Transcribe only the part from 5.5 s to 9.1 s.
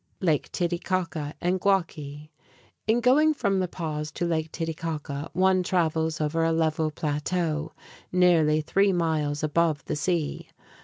travels over a level plateau, nearly three